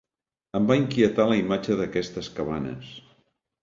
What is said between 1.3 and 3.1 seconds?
la imatge d’aquestes cabanes.